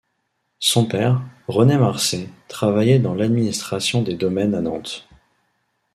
Son 0.57 0.87
père, 0.87 1.21
René 1.47 1.77
Marcé, 1.77 2.27
travaillait 2.47 2.97
dans 2.97 3.13
l'Administration 3.13 4.01
des 4.01 4.15
Domaines 4.15 4.55
à 4.55 4.61
Nantes. 4.61 5.07